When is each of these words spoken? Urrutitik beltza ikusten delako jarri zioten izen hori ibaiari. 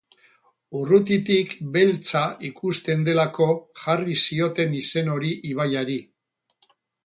Urrutitik 0.77 1.53
beltza 1.75 2.23
ikusten 2.49 3.05
delako 3.11 3.49
jarri 3.85 4.19
zioten 4.25 4.77
izen 4.83 5.15
hori 5.17 5.33
ibaiari. 5.55 6.03